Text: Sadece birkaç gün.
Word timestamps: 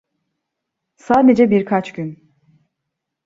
Sadece 0.95 1.51
birkaç 1.51 1.91
gün. 1.93 2.31